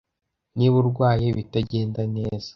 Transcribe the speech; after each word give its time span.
Niba 0.57 0.75
urwaye 0.81 1.25
ibitagenda 1.27 2.01
neza 2.15 2.49